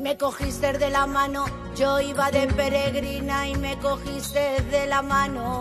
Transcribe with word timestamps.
Me 0.00 0.16
cogiste 0.16 0.72
de 0.72 0.88
la 0.88 1.06
mano, 1.06 1.44
yo 1.76 2.00
iba 2.00 2.30
de 2.30 2.46
peregrina 2.46 3.46
y 3.46 3.54
me 3.56 3.76
cogiste 3.76 4.62
de 4.70 4.86
la 4.86 5.02
mano. 5.02 5.60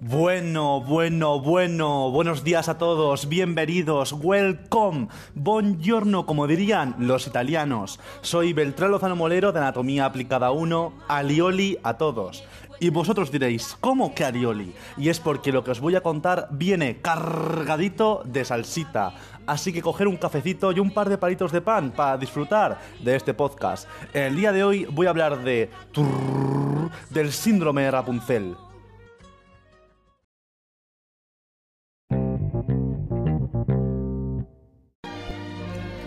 Bueno, 0.00 0.80
bueno, 0.80 1.40
bueno, 1.40 2.10
buenos 2.10 2.42
días 2.42 2.68
a 2.68 2.78
todos, 2.78 3.28
bienvenidos, 3.28 4.12
welcome, 4.12 5.08
buongiorno, 5.34 6.26
como 6.26 6.48
dirían 6.48 6.96
los 6.98 7.28
italianos. 7.28 8.00
Soy 8.22 8.52
Beltrán 8.52 8.90
Lozano 8.90 9.14
Molero 9.14 9.52
de 9.52 9.60
Anatomía 9.60 10.04
Aplicada 10.04 10.50
1, 10.50 10.92
alioli 11.06 11.78
a 11.84 11.96
todos. 11.96 12.44
Y 12.80 12.90
vosotros 12.90 13.32
diréis, 13.32 13.76
¿cómo 13.80 14.14
que 14.14 14.24
alioli? 14.24 14.72
Y 14.96 15.08
es 15.08 15.18
porque 15.18 15.50
lo 15.50 15.64
que 15.64 15.72
os 15.72 15.80
voy 15.80 15.96
a 15.96 16.00
contar 16.00 16.48
viene 16.52 16.98
cargadito 17.00 18.22
de 18.24 18.44
salsita. 18.44 19.14
Así 19.46 19.72
que 19.72 19.82
coger 19.82 20.06
un 20.06 20.16
cafecito 20.16 20.70
y 20.70 20.78
un 20.78 20.92
par 20.92 21.08
de 21.08 21.18
palitos 21.18 21.50
de 21.50 21.60
pan 21.60 21.90
para 21.90 22.16
disfrutar 22.16 22.78
de 23.00 23.16
este 23.16 23.34
podcast. 23.34 23.88
El 24.12 24.36
día 24.36 24.52
de 24.52 24.62
hoy 24.62 24.84
voy 24.84 25.06
a 25.06 25.10
hablar 25.10 25.42
de... 25.42 25.70
del 27.10 27.32
síndrome 27.32 27.82
de 27.82 27.90
Rapunzel. 27.90 28.56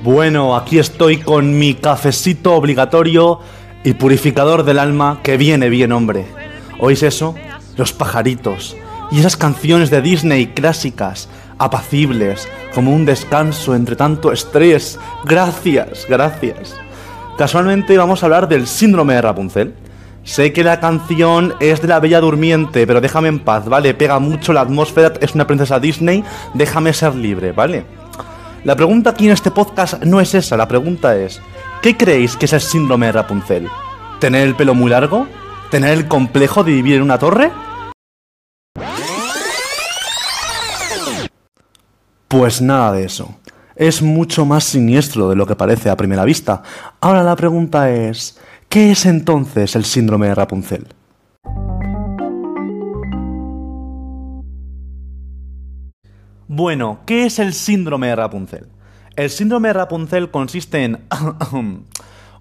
Bueno, 0.04 0.56
aquí 0.56 0.80
estoy 0.80 1.18
con 1.18 1.60
mi 1.60 1.76
cafecito 1.76 2.56
obligatorio 2.56 3.40
y 3.84 3.94
purificador 3.94 4.64
del 4.64 4.80
alma 4.80 5.20
que 5.22 5.38
viene 5.38 5.70
bien, 5.70 5.92
hombre. 5.92 6.41
¿Oís 6.82 7.04
eso? 7.04 7.36
Los 7.78 7.94
pajaritos 7.94 8.76
y 9.12 9.20
esas 9.20 9.38
canciones 9.38 9.92
de 9.92 10.02
Disney 10.02 10.48
clásicas, 10.48 11.30
apacibles, 11.60 12.48
como 12.74 12.92
un 12.92 13.06
descanso 13.06 13.76
entre 13.76 13.96
tanto 13.96 14.32
estrés. 14.32 14.98
Gracias, 15.26 16.08
gracias. 16.10 16.76
Casualmente 17.38 17.98
vamos 17.98 18.24
a 18.24 18.26
hablar 18.26 18.48
del 18.48 18.66
síndrome 18.66 19.14
de 19.14 19.22
Rapunzel. 19.22 19.76
Sé 20.24 20.54
que 20.54 20.64
la 20.64 20.80
canción 20.80 21.54
es 21.60 21.84
de 21.84 21.88
la 21.88 22.00
Bella 22.00 22.20
Durmiente, 22.20 22.88
pero 22.88 23.00
déjame 23.00 23.28
en 23.28 23.40
paz, 23.40 23.68
¿vale? 23.68 23.94
Pega 23.94 24.18
mucho 24.18 24.52
la 24.52 24.62
atmósfera, 24.62 25.14
es 25.22 25.36
una 25.36 25.46
princesa 25.46 25.80
Disney, 25.80 26.24
déjame 26.56 26.94
ser 26.94 27.14
libre, 27.14 27.52
¿vale? 27.52 27.86
La 28.64 28.76
pregunta 28.76 29.12
aquí 29.12 29.26
en 29.26 29.34
este 29.34 29.52
podcast 29.52 30.04
no 30.04 30.20
es 30.20 30.34
esa, 30.34 30.58
la 30.58 30.68
pregunta 30.68 31.16
es, 31.16 31.42
¿qué 31.84 31.96
creéis 31.96 32.36
que 32.38 32.46
es 32.46 32.54
el 32.54 32.62
síndrome 32.62 33.08
de 33.08 33.12
Rapunzel? 33.12 33.68
¿Tener 34.20 34.48
el 34.48 34.56
pelo 34.56 34.76
muy 34.76 34.90
largo? 34.90 35.28
¿Tener 35.72 35.92
el 35.92 36.10
complejo 36.10 36.66
de 36.66 36.74
vivir 36.74 36.98
en 36.98 37.04
una 37.04 37.18
torre? 37.18 37.50
Pues 42.28 42.62
nada 42.62 42.92
de 42.92 43.06
eso. 43.06 43.40
Es 43.78 44.02
mucho 44.02 44.46
más 44.46 44.66
siniestro 44.66 45.30
de 45.30 45.38
lo 45.38 45.48
que 45.48 45.56
parece 45.56 45.90
a 45.90 45.96
primera 45.96 46.26
vista. 46.26 46.62
Ahora 47.00 47.24
la 47.24 47.38
pregunta 47.38 47.90
es, 47.90 48.38
¿qué 48.68 48.92
es 48.92 49.06
entonces 49.06 49.78
el 49.78 49.86
síndrome 49.86 50.28
de 50.28 50.36
Rapunzel? 50.36 50.88
Bueno, 56.50 57.00
¿qué 57.06 57.28
es 57.28 57.40
el 57.40 57.54
síndrome 57.54 58.08
de 58.08 58.18
Rapunzel? 58.18 58.68
El 59.16 59.30
síndrome 59.30 59.70
de 59.70 59.74
Rapunzel 59.74 60.32
consiste 60.32 60.84
en 60.84 61.06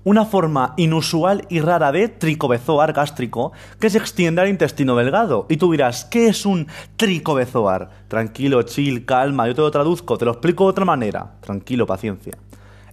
una 0.05 0.25
forma 0.25 0.75
inusual 0.77 1.47
y 1.49 1.61
rara 1.61 1.93
de 1.93 2.09
tricobezoar 2.09 2.93
gástrico 2.93 3.53
que 3.79 3.91
se 3.91 3.99
extiende 3.99 4.41
al 4.41 4.49
intestino 4.49 4.97
delgado. 4.97 5.47
Y 5.49 5.57
tú 5.57 5.71
dirás, 5.71 6.05
¿qué 6.05 6.29
es 6.29 6.47
un 6.47 6.69
tricobezoar? 6.97 7.91
Tranquilo, 8.09 8.63
chill, 8.63 9.05
calma, 9.05 9.47
yo 9.47 9.55
te 9.55 9.61
lo 9.61 9.71
traduzco, 9.71 10.17
te 10.17 10.25
lo 10.25 10.33
explico 10.33 10.65
de 10.65 10.71
otra 10.71 10.85
manera. 10.85 11.33
Tranquilo, 11.41 11.87
paciencia. 11.87 12.33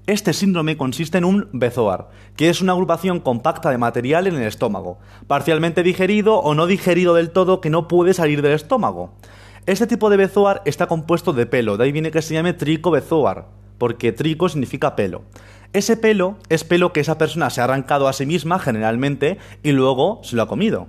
Este 0.06 0.32
síndrome 0.32 0.78
consiste 0.78 1.18
en 1.18 1.26
un 1.26 1.50
bezoar, 1.52 2.10
que 2.38 2.50
es 2.50 2.62
una 2.62 2.72
agrupación 2.72 3.20
compacta 3.20 3.72
de 3.72 3.78
material 3.78 4.28
en 4.28 4.36
el 4.36 4.44
estómago, 4.44 5.00
parcialmente 5.28 5.84
digerido 5.84 6.38
o 6.38 6.56
no 6.56 6.66
digerido 6.66 7.14
del 7.14 7.32
todo 7.32 7.60
que 7.60 7.70
no 7.70 7.90
puede 7.90 8.14
salir 8.14 8.42
del 8.42 8.54
estómago. 8.54 9.12
Este 9.66 9.86
tipo 9.86 10.10
de 10.10 10.16
bezoar 10.16 10.62
está 10.64 10.88
compuesto 10.88 11.34
de 11.34 11.46
pelo, 11.46 11.76
de 11.76 11.84
ahí 11.84 11.92
viene 11.92 12.12
que 12.12 12.22
se 12.22 12.34
llame 12.34 12.54
tricobezoar, 12.54 13.48
porque 13.78 14.14
trico 14.14 14.48
significa 14.48 14.96
pelo. 14.96 15.24
Ese 15.78 15.96
pelo 15.96 16.38
es 16.50 16.64
pelo 16.64 16.92
que 16.92 17.02
esa 17.02 17.20
persona 17.20 17.52
se 17.52 17.62
ha 17.62 17.66
arrancado 17.66 18.08
a 18.08 18.14
sí 18.14 18.26
misma 18.26 18.58
generalmente 18.58 19.38
y 19.62 19.74
luego 19.74 20.22
se 20.24 20.36
lo 20.36 20.42
ha 20.42 20.48
comido. 20.48 20.88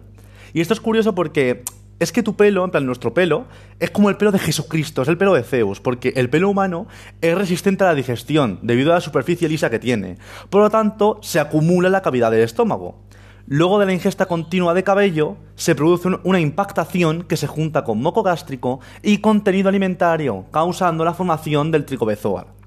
Y 0.54 0.62
esto 0.62 0.72
es 0.72 0.80
curioso 0.80 1.14
porque 1.14 1.62
es 1.98 2.10
que 2.10 2.22
tu 2.22 2.36
pelo, 2.36 2.64
en 2.64 2.70
plan 2.70 2.86
nuestro 2.86 3.12
pelo, 3.12 3.44
es 3.80 3.90
como 3.90 4.08
el 4.08 4.16
pelo 4.16 4.32
de 4.32 4.38
Jesucristo, 4.38 5.02
es 5.02 5.08
el 5.08 5.18
pelo 5.18 5.34
de 5.34 5.42
Zeus, 5.42 5.82
porque 5.82 6.14
el 6.16 6.30
pelo 6.30 6.48
humano 6.48 6.86
es 7.20 7.36
resistente 7.36 7.84
a 7.84 7.88
la 7.88 7.94
digestión 7.94 8.60
debido 8.62 8.92
a 8.92 8.94
la 8.94 9.02
superficie 9.02 9.46
lisa 9.46 9.68
que 9.68 9.78
tiene. 9.78 10.16
Por 10.48 10.62
lo 10.62 10.70
tanto, 10.70 11.18
se 11.20 11.38
acumula 11.38 11.88
en 11.88 11.92
la 11.92 12.00
cavidad 12.00 12.30
del 12.30 12.40
estómago. 12.40 13.02
Luego 13.46 13.78
de 13.78 13.84
la 13.84 13.92
ingesta 13.92 14.24
continua 14.24 14.72
de 14.72 14.84
cabello, 14.84 15.36
se 15.54 15.74
produce 15.74 16.08
una 16.24 16.40
impactación 16.40 17.24
que 17.24 17.36
se 17.36 17.46
junta 17.46 17.84
con 17.84 18.00
moco 18.00 18.22
gástrico 18.22 18.80
y 19.02 19.18
contenido 19.18 19.68
alimentario, 19.68 20.46
causando 20.50 21.04
la 21.04 21.12
formación 21.12 21.70
del 21.72 21.84
tricobezoar. 21.84 22.57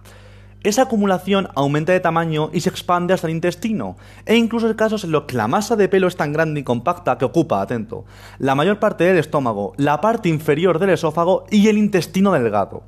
Esa 0.63 0.83
acumulación 0.83 1.47
aumenta 1.55 1.91
de 1.91 1.99
tamaño 1.99 2.51
y 2.53 2.61
se 2.61 2.69
expande 2.69 3.15
hasta 3.15 3.25
el 3.25 3.33
intestino, 3.33 3.97
e 4.27 4.35
incluso 4.35 4.67
hay 4.67 4.75
casos 4.75 5.03
en 5.03 5.11
los 5.11 5.23
que 5.23 5.35
la 5.35 5.47
masa 5.47 5.75
de 5.75 5.89
pelo 5.89 6.07
es 6.07 6.15
tan 6.15 6.31
grande 6.33 6.59
y 6.59 6.63
compacta 6.63 7.17
que 7.17 7.25
ocupa, 7.25 7.63
atento, 7.63 8.05
la 8.37 8.53
mayor 8.53 8.77
parte 8.77 9.03
del 9.05 9.17
estómago, 9.17 9.73
la 9.77 10.01
parte 10.01 10.29
inferior 10.29 10.77
del 10.77 10.91
esófago 10.91 11.45
y 11.49 11.67
el 11.67 11.79
intestino 11.79 12.31
delgado. 12.31 12.83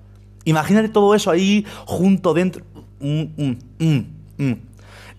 Imagínate 0.45 0.89
todo 0.89 1.15
eso 1.15 1.31
ahí 1.31 1.65
junto 1.85 2.35
dentro. 2.35 2.63
Mm, 2.99 3.23
mm, 3.37 3.57
mm, 4.37 4.55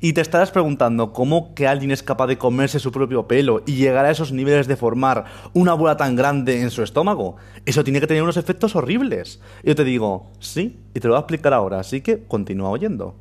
y 0.05 0.13
te 0.13 0.21
estarás 0.21 0.51
preguntando 0.51 1.15
cómo 1.15 1.55
que 1.55 1.67
alguien 1.67 1.91
es 1.91 2.03
capaz 2.03 2.27
de 2.27 2.37
comerse 2.37 2.79
su 2.79 2.93
propio 2.93 3.27
pelo 3.27 3.63
y 3.65 3.77
llegar 3.77 4.05
a 4.05 4.11
esos 4.11 4.33
niveles 4.33 4.69
de 4.69 4.77
formar 4.77 5.25
una 5.55 5.73
bola 5.73 5.97
tan 5.97 6.15
grande 6.15 6.61
en 6.61 6.71
su 6.71 6.83
estómago. 6.83 7.37
Eso 7.65 7.85
tiene 7.85 8.01
que 8.01 8.07
tener 8.07 8.23
unos 8.23 8.37
efectos 8.37 8.77
horribles. 8.77 9.41
Yo 9.63 9.75
te 9.75 9.83
digo, 9.83 10.31
sí, 10.41 10.79
y 10.93 11.01
te 11.01 11.09
lo 11.09 11.15
voy 11.15 11.17
a 11.17 11.21
explicar 11.21 11.55
ahora, 11.55 11.81
así 11.81 12.03
que 12.03 12.23
continúa 12.25 12.69
oyendo. 12.69 13.17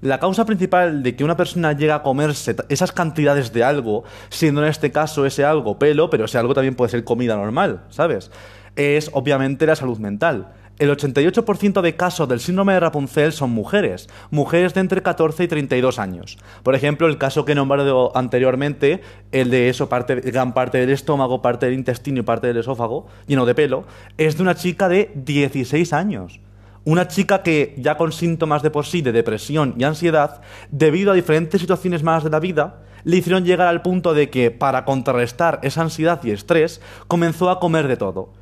La 0.00 0.20
causa 0.20 0.44
principal 0.44 1.02
de 1.02 1.16
que 1.16 1.24
una 1.24 1.36
persona 1.36 1.72
llega 1.72 1.96
a 1.96 2.02
comerse 2.04 2.54
esas 2.68 2.92
cantidades 2.92 3.52
de 3.52 3.64
algo, 3.64 4.04
siendo 4.28 4.62
en 4.62 4.68
este 4.68 4.92
caso 4.92 5.26
ese 5.26 5.44
algo 5.44 5.80
pelo, 5.80 6.10
pero 6.10 6.26
ese 6.26 6.38
algo 6.38 6.54
también 6.54 6.76
puede 6.76 6.92
ser 6.92 7.02
comida 7.02 7.34
normal, 7.34 7.86
¿sabes? 7.88 8.30
Es 8.76 9.10
obviamente 9.14 9.66
la 9.66 9.74
salud 9.74 9.98
mental. 9.98 10.52
El 10.78 10.90
88% 10.90 11.80
de 11.80 11.96
casos 11.96 12.28
del 12.28 12.38
síndrome 12.38 12.74
de 12.74 12.80
Rapunzel 12.80 13.32
son 13.32 13.48
mujeres, 13.50 14.10
mujeres 14.30 14.74
de 14.74 14.80
entre 14.80 15.02
14 15.02 15.44
y 15.44 15.48
32 15.48 15.98
años. 15.98 16.36
Por 16.62 16.74
ejemplo, 16.74 17.06
el 17.06 17.16
caso 17.16 17.46
que 17.46 17.52
he 17.52 17.54
nombrado 17.54 18.14
anteriormente, 18.14 19.00
el 19.32 19.48
de 19.48 19.70
eso, 19.70 19.88
parte, 19.88 20.16
gran 20.16 20.52
parte 20.52 20.76
del 20.76 20.90
estómago, 20.90 21.40
parte 21.40 21.64
del 21.64 21.76
intestino 21.76 22.20
y 22.20 22.24
parte 22.24 22.48
del 22.48 22.58
esófago, 22.58 23.06
lleno 23.26 23.46
de 23.46 23.54
pelo, 23.54 23.84
es 24.18 24.36
de 24.36 24.42
una 24.42 24.54
chica 24.54 24.90
de 24.90 25.12
16 25.14 25.94
años. 25.94 26.40
Una 26.84 27.08
chica 27.08 27.42
que, 27.42 27.74
ya 27.78 27.96
con 27.96 28.12
síntomas 28.12 28.62
de 28.62 28.70
por 28.70 28.84
sí 28.84 29.00
de 29.00 29.12
depresión 29.12 29.74
y 29.78 29.84
ansiedad, 29.84 30.42
debido 30.70 31.12
a 31.12 31.14
diferentes 31.14 31.58
situaciones 31.58 32.02
malas 32.02 32.24
de 32.24 32.30
la 32.30 32.38
vida, 32.38 32.82
le 33.02 33.16
hicieron 33.16 33.46
llegar 33.46 33.68
al 33.68 33.80
punto 33.80 34.12
de 34.12 34.28
que, 34.28 34.50
para 34.50 34.84
contrarrestar 34.84 35.58
esa 35.62 35.80
ansiedad 35.80 36.20
y 36.22 36.32
estrés, 36.32 36.82
comenzó 37.08 37.48
a 37.48 37.60
comer 37.60 37.88
de 37.88 37.96
todo 37.96 38.34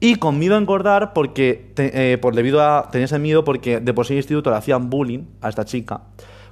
y 0.00 0.16
con 0.16 0.38
miedo 0.38 0.54
a 0.54 0.58
engordar 0.58 1.12
porque, 1.12 1.72
eh, 1.76 2.18
por 2.20 2.34
debido 2.34 2.62
a, 2.62 2.90
tenía 2.90 3.06
ese 3.06 3.18
miedo 3.18 3.44
porque 3.44 3.80
de 3.80 3.94
por 3.94 4.06
sí 4.06 4.12
el 4.12 4.18
instituto 4.18 4.50
le 4.50 4.56
hacían 4.56 4.90
bullying 4.90 5.24
a 5.40 5.48
esta 5.48 5.64
chica, 5.64 6.02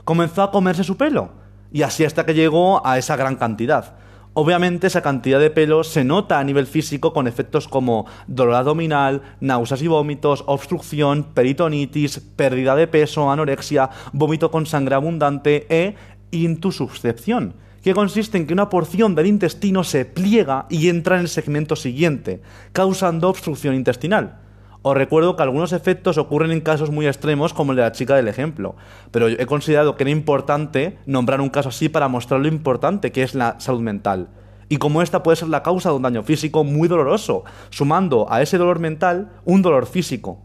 comenzó 0.04 0.42
a 0.42 0.50
comerse 0.50 0.84
su 0.84 0.96
pelo. 0.96 1.30
Y 1.72 1.82
así 1.82 2.04
hasta 2.04 2.24
que 2.24 2.34
llegó 2.34 2.86
a 2.86 2.98
esa 2.98 3.16
gran 3.16 3.36
cantidad. 3.36 3.96
Obviamente 4.32 4.86
esa 4.86 5.02
cantidad 5.02 5.38
de 5.38 5.50
pelo 5.50 5.84
se 5.84 6.04
nota 6.04 6.38
a 6.38 6.44
nivel 6.44 6.66
físico 6.66 7.12
con 7.12 7.28
efectos 7.28 7.68
como 7.68 8.06
dolor 8.26 8.54
abdominal, 8.54 9.22
náuseas 9.40 9.82
y 9.82 9.88
vómitos, 9.88 10.42
obstrucción, 10.46 11.24
peritonitis, 11.34 12.20
pérdida 12.34 12.74
de 12.74 12.88
peso, 12.88 13.30
anorexia, 13.30 13.90
vómito 14.12 14.50
con 14.50 14.66
sangre 14.66 14.96
abundante 14.96 15.66
e 15.68 15.94
intussuscepción 16.32 17.54
que 17.84 17.92
consiste 17.92 18.38
en 18.38 18.46
que 18.46 18.54
una 18.54 18.70
porción 18.70 19.14
del 19.14 19.26
intestino 19.26 19.84
se 19.84 20.06
pliega 20.06 20.64
y 20.70 20.88
entra 20.88 21.16
en 21.16 21.20
el 21.20 21.28
segmento 21.28 21.76
siguiente, 21.76 22.40
causando 22.72 23.28
obstrucción 23.28 23.74
intestinal. 23.74 24.38
Os 24.80 24.96
recuerdo 24.96 25.36
que 25.36 25.42
algunos 25.42 25.72
efectos 25.72 26.16
ocurren 26.16 26.50
en 26.50 26.62
casos 26.62 26.90
muy 26.90 27.06
extremos 27.06 27.52
como 27.52 27.72
el 27.72 27.76
de 27.76 27.82
la 27.82 27.92
chica 27.92 28.16
del 28.16 28.28
ejemplo, 28.28 28.74
pero 29.10 29.28
he 29.28 29.44
considerado 29.44 29.96
que 29.96 30.04
era 30.04 30.10
importante 30.10 30.96
nombrar 31.04 31.42
un 31.42 31.50
caso 31.50 31.68
así 31.68 31.90
para 31.90 32.08
mostrar 32.08 32.40
lo 32.40 32.48
importante 32.48 33.12
que 33.12 33.22
es 33.22 33.34
la 33.34 33.60
salud 33.60 33.80
mental 33.80 34.28
y 34.70 34.78
cómo 34.78 35.02
esta 35.02 35.22
puede 35.22 35.36
ser 35.36 35.48
la 35.48 35.62
causa 35.62 35.90
de 35.90 35.96
un 35.96 36.02
daño 36.02 36.22
físico 36.22 36.64
muy 36.64 36.88
doloroso, 36.88 37.44
sumando 37.68 38.26
a 38.32 38.40
ese 38.40 38.56
dolor 38.56 38.78
mental 38.78 39.30
un 39.44 39.60
dolor 39.60 39.84
físico. 39.84 40.38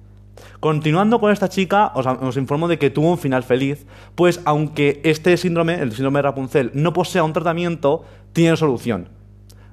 Continuando 0.59 1.21
con 1.21 1.31
esta 1.31 1.47
chica, 1.47 1.93
os, 1.95 2.35
informo 2.35 2.67
de 2.67 2.77
que 2.77 2.89
tuvo 2.89 3.11
un 3.11 3.17
final 3.17 3.43
feliz, 3.43 3.85
pues 4.15 4.41
aunque 4.43 4.99
este 5.05 5.37
síndrome, 5.37 5.75
el 5.75 5.93
síndrome 5.93 6.17
de 6.17 6.23
Rapunzel, 6.23 6.71
no 6.73 6.91
posea 6.91 7.23
un 7.23 7.31
tratamiento, 7.31 8.03
tiene 8.33 8.57
solución. 8.57 9.07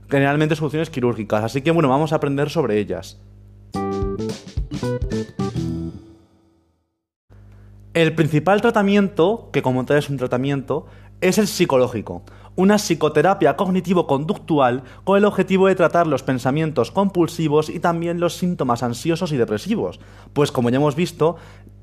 Generalmente 0.09 0.55
soluciones 0.55 0.89
quirúrgicas, 0.89 1.43
así 1.43 1.63
que 1.63 1.73
bueno, 1.73 1.89
vamos 1.89 2.13
a 2.13 2.17
aprender 2.17 2.51
sobre 2.51 2.79
ellas. 2.79 3.21
El 7.93 8.15
principal 8.15 8.61
tratamiento, 8.61 9.49
que 9.53 9.63
como 9.63 9.85
tal 9.87 9.97
es 9.97 10.09
un 10.09 10.19
tratamiento, 10.19 10.87
es 11.21 11.39
el 11.39 11.47
psicológico, 11.47 12.23
una 12.57 12.79
psicoterapia 12.79 13.57
cognitivo-conductual 13.57 14.83
con 15.05 15.17
el 15.17 15.25
objetivo 15.25 15.67
de 15.67 15.75
tratar 15.75 16.07
los 16.07 16.23
pensamientos 16.23 16.91
compulsivos 16.91 17.69
y 17.69 17.81
también 17.81 18.21
los 18.21 18.37
síntomas 18.37 18.83
ansiosos 18.83 19.33
y 19.33 19.37
depresivos, 19.37 20.01
pues 20.33 20.53
como 20.53 20.71
ya 20.71 20.77
hemos 20.77 20.97
visto, 20.97 21.37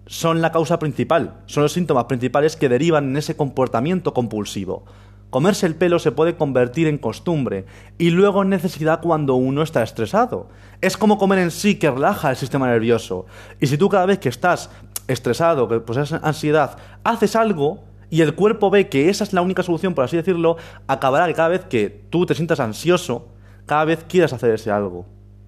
son 0.06 0.42
la 0.42 0.52
causa 0.52 0.80
principal, 0.80 1.42
son 1.46 1.64
los 1.64 1.74
síntomas 1.74 2.06
principales 2.06 2.56
que 2.56 2.70
derivan 2.70 3.10
en 3.10 3.18
ese 3.18 3.36
comportamiento 3.36 4.14
compulsivo. 4.14 4.86
Comerse 5.30 5.66
el 5.66 5.76
pelo 5.76 5.98
se 5.98 6.12
puede 6.12 6.36
convertir 6.36 6.88
en 6.88 7.00
costumbre 7.00 7.66
y 7.98 8.12
luego 8.12 8.44
en 8.44 8.50
necesidad 8.50 9.02
cuando 9.02 9.34
uno 9.34 9.64
está 9.64 9.82
estresado. 9.82 10.50
Es 10.80 10.96
como 10.96 11.18
comer 11.18 11.40
en 11.40 11.50
sí 11.50 11.80
que 11.80 11.90
relaja 11.90 12.30
el 12.30 12.36
sistema 12.36 12.68
nervioso. 12.68 13.26
Y 13.60 13.66
si 13.66 13.80
tú 13.80 13.90
cada 13.90 14.06
vez 14.06 14.20
que 14.20 14.30
estás 14.30 14.70
estresado, 15.08 15.68
que 15.68 15.80
pues 15.80 15.98
es 15.98 16.14
ansiedad, 16.14 16.78
haces 17.04 17.36
algo 17.36 17.84
y 18.14 18.22
el 18.22 18.36
cuerpo 18.36 18.70
ve 18.70 18.90
que 18.90 19.10
esa 19.10 19.24
es 19.24 19.34
la 19.34 19.42
única 19.42 19.64
solución, 19.64 19.96
por 19.96 20.04
así 20.04 20.16
decirlo, 20.16 20.58
acabará 20.86 21.26
que 21.26 21.34
cada 21.34 21.50
vez 21.50 21.66
que 21.66 21.90
tú 22.12 22.28
te 22.28 22.36
sientas 22.36 22.60
ansioso, 22.60 23.30
cada 23.66 23.86
vez 23.86 24.06
quieras 24.08 24.34
hacer 24.34 24.54
ese 24.54 24.70
algo. 24.70 25.08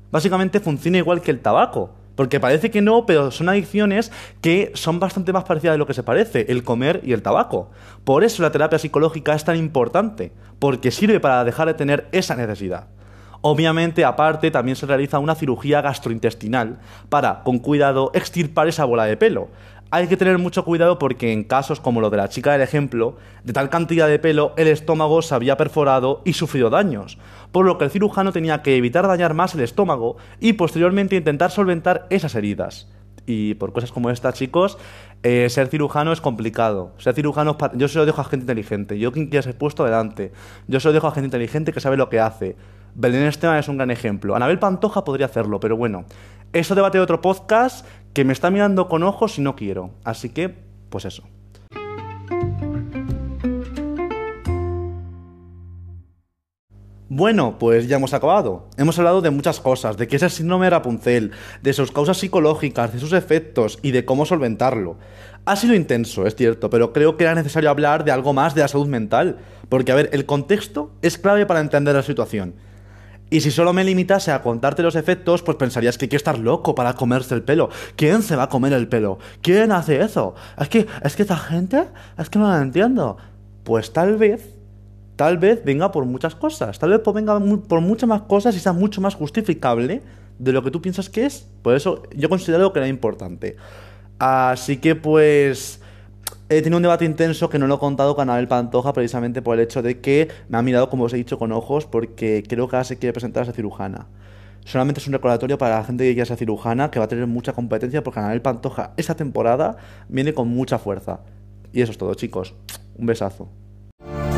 Básicamente 0.09 0.59
funciona 0.59 0.97
igual 0.97 1.21
que 1.21 1.29
el 1.29 1.41
tabaco. 1.41 1.91
Porque 2.15 2.39
parece 2.39 2.71
que 2.71 2.81
no, 2.81 3.05
pero 3.05 3.29
son 3.29 3.49
adicciones 3.49 4.11
que 4.41 4.71
son 4.73 4.99
bastante 4.99 5.31
más 5.31 5.43
parecidas 5.43 5.75
de 5.75 5.77
lo 5.77 5.85
que 5.85 5.93
se 5.93 6.01
parece, 6.01 6.47
el 6.49 6.63
comer 6.63 7.01
y 7.03 7.13
el 7.13 7.21
tabaco. 7.21 7.69
Por 8.03 8.23
eso 8.23 8.41
la 8.41 8.51
terapia 8.51 8.79
psicológica 8.79 9.35
es 9.35 9.43
tan 9.43 9.57
importante, 9.57 10.31
porque 10.57 10.89
sirve 10.89 11.19
para 11.19 11.43
dejar 11.43 11.67
de 11.67 11.75
tener 11.75 12.07
esa 12.13 12.35
necesidad. 12.35 12.87
Obviamente, 13.47 14.03
aparte, 14.03 14.49
también 14.49 14.75
se 14.75 14.87
realiza 14.87 15.19
una 15.19 15.35
cirugía 15.35 15.79
gastrointestinal 15.79 16.79
para, 17.09 17.43
con 17.43 17.59
cuidado, 17.59 18.09
extirpar 18.15 18.67
esa 18.67 18.85
bola 18.85 19.05
de 19.05 19.17
pelo. 19.17 19.49
Hay 19.95 20.09
que 20.09 20.17
tener 20.17 20.37
mucho 20.39 20.65
cuidado 20.65 20.99
porque 20.99 21.31
en 21.31 21.45
casos 21.45 21.79
como 21.79 22.01
lo 22.01 22.09
de 22.09 22.17
la 22.17 22.27
chica 22.27 22.51
del 22.51 22.59
ejemplo, 22.59 23.15
de 23.45 23.53
tal 23.53 23.69
cantidad 23.69 24.09
de 24.09 24.19
pelo, 24.19 24.53
el 24.57 24.67
estómago 24.67 25.21
se 25.21 25.33
había 25.33 25.55
perforado 25.55 26.21
y 26.25 26.33
sufrido 26.33 26.69
daños, 26.69 27.17
por 27.53 27.65
lo 27.65 27.77
que 27.77 27.85
el 27.85 27.91
cirujano 27.91 28.33
tenía 28.33 28.61
que 28.61 28.75
evitar 28.75 29.07
dañar 29.07 29.33
más 29.33 29.55
el 29.55 29.61
estómago 29.61 30.17
y 30.41 30.51
posteriormente 30.51 31.15
intentar 31.15 31.49
solventar 31.49 32.07
esas 32.09 32.35
heridas. 32.35 32.89
Y 33.25 33.53
por 33.53 33.71
cosas 33.71 33.93
como 33.93 34.09
esta, 34.09 34.33
chicos, 34.33 34.77
eh, 35.23 35.49
ser 35.49 35.69
cirujano 35.69 36.11
es 36.11 36.19
complicado. 36.19 36.91
Ser 36.97 37.13
cirujano, 37.13 37.55
yo 37.75 37.87
se 37.87 37.97
lo 37.97 38.05
dejo 38.05 38.19
a 38.19 38.25
gente 38.25 38.43
inteligente. 38.43 38.99
Yo 38.99 39.13
quien 39.13 39.27
quiera 39.27 39.43
ser 39.43 39.57
puesto 39.57 39.83
adelante. 39.83 40.33
Yo 40.67 40.81
se 40.81 40.89
lo 40.89 40.93
dejo 40.93 41.07
a 41.07 41.11
gente 41.11 41.27
inteligente 41.27 41.71
que 41.71 41.79
sabe 41.79 41.95
lo 41.95 42.09
que 42.09 42.19
hace. 42.19 42.57
Belén 42.95 43.23
Esteban 43.23 43.57
es 43.57 43.69
un 43.69 43.77
gran 43.77 43.91
ejemplo. 43.91 44.35
Anabel 44.35 44.59
Pantoja 44.59 45.05
podría 45.05 45.27
hacerlo, 45.27 45.61
pero 45.61 45.77
bueno. 45.77 46.03
Eso 46.51 46.75
debate 46.75 46.97
de 46.97 47.03
otro 47.03 47.19
podcast 47.19 47.85
que 48.15 48.23
me 48.23 48.31
está 48.31 48.49
mirando 48.49 48.87
con 48.87 49.03
ojos 49.03 49.37
y 49.37 49.41
no 49.41 49.57
quiero. 49.57 49.91
Así 50.05 50.29
que, 50.29 50.55
pues 50.89 51.03
eso. 51.03 51.23
Bueno, 57.09 57.57
pues 57.59 57.89
ya 57.89 57.97
hemos 57.97 58.13
acabado. 58.13 58.69
Hemos 58.77 58.97
hablado 58.97 59.21
de 59.21 59.31
muchas 59.31 59.59
cosas, 59.59 59.97
de 59.97 60.07
qué 60.07 60.15
es 60.15 60.23
el 60.23 60.29
síndrome 60.29 60.67
de 60.67 60.69
Rapunzel, 60.69 61.31
de 61.61 61.73
sus 61.73 61.91
causas 61.91 62.17
psicológicas, 62.17 62.93
de 62.93 62.99
sus 62.99 63.11
efectos 63.11 63.79
y 63.81 63.91
de 63.91 64.05
cómo 64.05 64.25
solventarlo. 64.25 64.97
Ha 65.43 65.57
sido 65.57 65.75
intenso, 65.75 66.25
es 66.25 66.35
cierto, 66.35 66.69
pero 66.69 66.93
creo 66.93 67.17
que 67.17 67.25
era 67.25 67.35
necesario 67.35 67.69
hablar 67.69 68.05
de 68.05 68.11
algo 68.11 68.31
más 68.31 68.55
de 68.55 68.61
la 68.61 68.69
salud 68.69 68.87
mental, 68.87 69.39
porque 69.67 69.91
a 69.91 69.95
ver, 69.95 70.09
el 70.13 70.25
contexto 70.25 70.93
es 71.01 71.17
clave 71.17 71.45
para 71.45 71.59
entender 71.59 71.95
la 71.95 72.01
situación. 72.01 72.55
Y 73.29 73.41
si 73.41 73.49
solo 73.49 73.73
me 73.73 73.83
limitase 73.83 74.31
a 74.31 74.41
contarte 74.41 74.83
los 74.83 74.95
efectos, 74.95 75.41
pues 75.41 75.57
pensarías 75.57 75.97
que 75.97 76.05
hay 76.05 76.09
que 76.09 76.15
estar 76.15 76.37
loco 76.37 76.75
para 76.75 76.93
comerse 76.93 77.33
el 77.33 77.43
pelo. 77.43 77.69
¿Quién 77.95 78.21
se 78.21 78.35
va 78.35 78.43
a 78.43 78.49
comer 78.49 78.73
el 78.73 78.87
pelo? 78.87 79.17
¿Quién 79.41 79.71
hace 79.71 80.01
eso? 80.01 80.35
Es 80.57 80.69
que, 80.69 80.85
es 81.03 81.15
que 81.15 81.23
esta 81.23 81.37
gente, 81.37 81.85
es 82.17 82.29
que 82.29 82.37
no 82.37 82.49
la 82.49 82.61
entiendo. 82.61 83.17
Pues 83.63 83.93
tal 83.93 84.17
vez, 84.17 84.53
tal 85.15 85.39
vez 85.39 85.65
venga 85.65 85.91
por 85.91 86.05
muchas 86.05 86.35
cosas. 86.35 86.77
Tal 86.77 86.91
vez 86.91 87.01
venga 87.13 87.39
por 87.67 87.81
muchas 87.81 88.07
más 88.07 88.21
cosas 88.23 88.55
y 88.55 88.59
sea 88.59 88.73
mucho 88.73 89.01
más 89.01 89.15
justificable 89.15 90.03
de 90.37 90.51
lo 90.51 90.63
que 90.63 90.69
tú 90.69 90.81
piensas 90.81 91.09
que 91.09 91.25
es. 91.25 91.47
Por 91.63 91.75
eso 91.75 92.03
yo 92.15 92.29
considero 92.29 92.71
que 92.73 92.79
era 92.79 92.87
importante. 92.87 93.55
Así 94.19 94.77
que 94.77 94.95
pues 94.95 95.81
He 96.47 96.61
tenido 96.61 96.77
un 96.77 96.83
debate 96.83 97.05
intenso 97.05 97.49
que 97.49 97.57
no 97.57 97.65
lo 97.65 97.75
he 97.75 97.79
contado 97.79 98.15
con 98.15 98.29
Anabel 98.29 98.47
Pantoja 98.47 98.93
precisamente 98.93 99.41
por 99.41 99.55
el 99.57 99.63
hecho 99.63 99.81
de 99.81 99.99
que 99.99 100.29
me 100.47 100.59
ha 100.59 100.61
mirado, 100.61 100.91
como 100.91 101.05
os 101.05 101.13
he 101.13 101.17
dicho, 101.17 101.39
con 101.39 101.51
ojos 101.51 101.87
porque 101.87 102.43
creo 102.47 102.67
que 102.67 102.75
ahora 102.75 102.83
se 102.83 102.99
quiere 102.99 103.13
presentar 103.13 103.41
a 103.41 103.45
ser 103.47 103.55
cirujana. 103.55 104.05
Solamente 104.63 105.01
es 105.01 105.07
un 105.07 105.13
recordatorio 105.13 105.57
para 105.57 105.77
la 105.77 105.83
gente 105.83 106.03
que 106.03 106.13
quiera 106.13 106.27
ser 106.27 106.37
cirujana, 106.37 106.91
que 106.91 106.99
va 106.99 107.05
a 107.05 107.07
tener 107.07 107.25
mucha 107.25 107.53
competencia 107.53 108.03
porque 108.03 108.19
Anabel 108.19 108.43
Pantoja 108.43 108.93
esta 108.95 109.15
temporada 109.15 109.77
viene 110.07 110.35
con 110.35 110.47
mucha 110.47 110.77
fuerza. 110.77 111.21
Y 111.73 111.81
eso 111.81 111.91
es 111.91 111.97
todo, 111.97 112.13
chicos. 112.13 112.53
Un 112.95 113.07
besazo. 113.07 113.49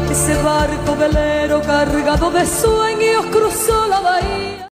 Ese 0.10 0.42
barco 0.42 0.96
velero 0.96 1.62
cargado 1.62 2.32
de 2.32 2.46
sueños 2.46 3.26
cruzó 3.26 3.86
la 3.90 4.00
bahía. 4.00 4.70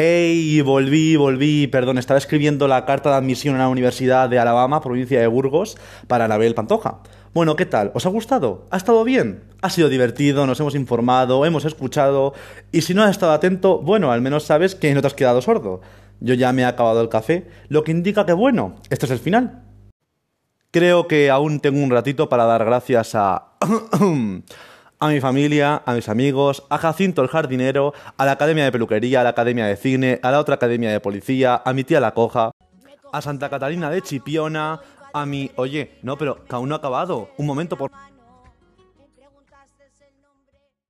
¡Ey! 0.00 0.60
Volví, 0.60 1.16
volví, 1.16 1.66
perdón, 1.66 1.98
estaba 1.98 2.18
escribiendo 2.18 2.68
la 2.68 2.84
carta 2.84 3.10
de 3.10 3.16
admisión 3.16 3.56
a 3.56 3.58
la 3.58 3.68
Universidad 3.68 4.28
de 4.28 4.38
Alabama, 4.38 4.80
provincia 4.80 5.18
de 5.18 5.26
Burgos, 5.26 5.76
para 6.06 6.26
Anabel 6.26 6.54
Pantoja. 6.54 7.00
Bueno, 7.34 7.56
¿qué 7.56 7.66
tal? 7.66 7.90
¿Os 7.94 8.06
ha 8.06 8.08
gustado? 8.08 8.64
¿Ha 8.70 8.76
estado 8.76 9.02
bien? 9.02 9.42
Ha 9.60 9.70
sido 9.70 9.88
divertido, 9.88 10.46
nos 10.46 10.60
hemos 10.60 10.76
informado, 10.76 11.44
hemos 11.44 11.64
escuchado, 11.64 12.32
y 12.70 12.82
si 12.82 12.94
no 12.94 13.02
has 13.02 13.10
estado 13.10 13.32
atento, 13.32 13.80
bueno, 13.80 14.12
al 14.12 14.20
menos 14.20 14.44
sabes 14.44 14.76
que 14.76 14.94
no 14.94 15.00
te 15.00 15.08
has 15.08 15.14
quedado 15.14 15.42
sordo. 15.42 15.80
Yo 16.20 16.34
ya 16.34 16.52
me 16.52 16.62
he 16.62 16.64
acabado 16.64 17.00
el 17.00 17.08
café, 17.08 17.48
lo 17.68 17.82
que 17.82 17.90
indica 17.90 18.24
que, 18.24 18.34
bueno, 18.34 18.76
este 18.90 19.06
es 19.06 19.10
el 19.10 19.18
final. 19.18 19.64
Creo 20.70 21.08
que 21.08 21.28
aún 21.28 21.58
tengo 21.58 21.82
un 21.82 21.90
ratito 21.90 22.28
para 22.28 22.44
dar 22.44 22.64
gracias 22.64 23.16
a... 23.16 23.54
a 25.00 25.08
mi 25.08 25.20
familia, 25.20 25.82
a 25.86 25.94
mis 25.94 26.08
amigos, 26.08 26.64
a 26.68 26.78
Jacinto 26.78 27.22
el 27.22 27.28
jardinero, 27.28 27.94
a 28.16 28.24
la 28.24 28.32
Academia 28.32 28.64
de 28.64 28.72
Peluquería, 28.72 29.20
a 29.20 29.24
la 29.24 29.30
Academia 29.30 29.66
de 29.66 29.76
Cine, 29.76 30.18
a 30.22 30.30
la 30.30 30.40
otra 30.40 30.56
Academia 30.56 30.90
de 30.90 31.00
Policía, 31.00 31.62
a 31.64 31.72
mi 31.72 31.84
tía 31.84 32.00
La 32.00 32.14
Coja, 32.14 32.50
a 33.12 33.22
Santa 33.22 33.48
Catalina 33.48 33.90
de 33.90 34.02
Chipiona, 34.02 34.80
a 35.12 35.26
mi... 35.26 35.50
Oye, 35.56 35.98
no, 36.02 36.18
pero 36.18 36.44
que 36.44 36.54
aún 36.54 36.68
no 36.68 36.74
ha 36.74 36.78
acabado. 36.78 37.30
Un 37.36 37.46
momento, 37.46 37.76
por... 37.76 37.90